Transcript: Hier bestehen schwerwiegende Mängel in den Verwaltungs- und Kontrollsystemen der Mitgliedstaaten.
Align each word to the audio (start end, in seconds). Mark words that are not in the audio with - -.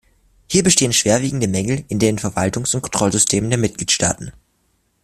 Hier 0.49 0.63
bestehen 0.63 0.93
schwerwiegende 0.93 1.47
Mängel 1.47 1.85
in 1.87 1.99
den 1.99 2.17
Verwaltungs- 2.17 2.73
und 2.73 2.81
Kontrollsystemen 2.81 3.51
der 3.51 3.59
Mitgliedstaaten. 3.59 4.33